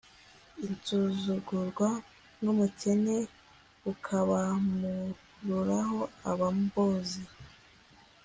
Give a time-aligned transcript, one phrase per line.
[0.65, 1.89] insuzugurwa
[2.43, 3.15] n'umukene
[3.91, 5.99] ukabamururaho
[6.31, 7.21] abambuzi